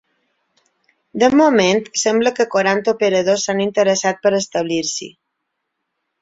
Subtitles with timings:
[1.23, 5.13] De moment, sembla que quaranta operadors s’han interessat per establir-s’hi.